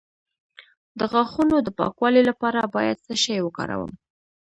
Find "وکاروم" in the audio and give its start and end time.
3.41-3.91